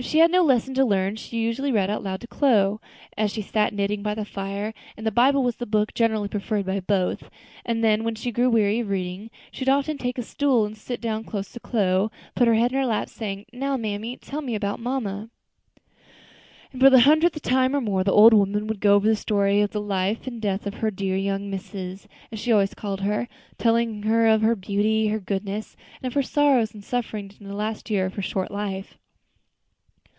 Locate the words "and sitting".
10.64-11.00